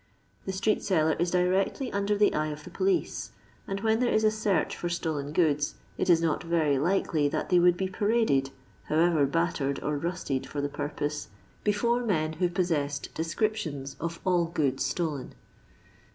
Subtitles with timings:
[0.47, 3.33] The street seller is directly under the eye of the police,
[3.67, 7.49] and when there is a search for stolen goods, it is not very likely that
[7.49, 8.49] they would be paraded,
[8.85, 11.27] however battered or rusted for the purpose,
[11.63, 15.35] before men who possessed descriptions of ail goods stolen.